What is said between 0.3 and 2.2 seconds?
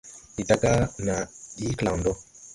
Ndi daaga naa ɗii klaŋdɔ.